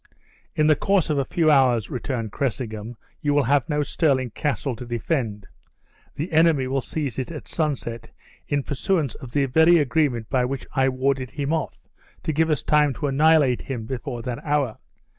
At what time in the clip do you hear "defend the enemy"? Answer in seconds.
4.87-6.65